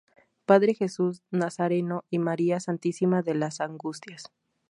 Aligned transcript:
Padre 0.47 0.73
Jesús 0.73 1.21
Nazareno 1.29 2.05
y 2.09 2.17
María 2.17 2.59
Santísima 2.59 3.21
de 3.21 3.35
las 3.35 3.61
Angustias. 3.61 4.31